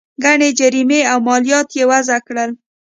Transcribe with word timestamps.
ګڼې 0.23 0.49
جریمې 0.59 1.01
او 1.11 1.17
مالیات 1.27 1.69
یې 1.77 1.83
وضعه 1.91 2.19
کړل. 2.27 2.51